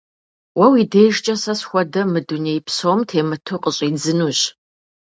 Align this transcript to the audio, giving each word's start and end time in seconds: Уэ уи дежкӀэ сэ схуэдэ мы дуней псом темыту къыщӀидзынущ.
Уэ 0.57 0.67
уи 0.73 0.81
дежкӀэ 0.91 1.35
сэ 1.43 1.53
схуэдэ 1.59 2.01
мы 2.11 2.19
дуней 2.27 2.59
псом 2.67 2.99
темыту 3.09 3.57
къыщӀидзынущ. 3.63 4.39